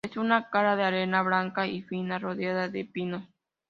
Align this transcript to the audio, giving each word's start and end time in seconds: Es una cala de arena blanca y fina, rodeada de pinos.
Es 0.03 0.17
una 0.17 0.49
cala 0.49 0.75
de 0.75 0.81
arena 0.83 1.21
blanca 1.21 1.67
y 1.67 1.83
fina, 1.83 2.17
rodeada 2.17 2.69
de 2.69 2.85
pinos. 2.85 3.29